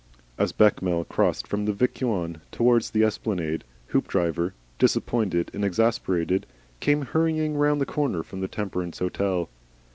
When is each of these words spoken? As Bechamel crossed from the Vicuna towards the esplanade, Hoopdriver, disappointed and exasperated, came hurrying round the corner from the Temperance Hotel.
As 0.35 0.51
Bechamel 0.51 1.03
crossed 1.03 1.45
from 1.45 1.65
the 1.65 1.73
Vicuna 1.73 2.41
towards 2.51 2.89
the 2.89 3.03
esplanade, 3.03 3.63
Hoopdriver, 3.89 4.53
disappointed 4.79 5.51
and 5.53 5.63
exasperated, 5.63 6.47
came 6.79 7.03
hurrying 7.03 7.53
round 7.55 7.79
the 7.79 7.85
corner 7.85 8.23
from 8.23 8.41
the 8.41 8.47
Temperance 8.47 8.97
Hotel. 8.97 9.47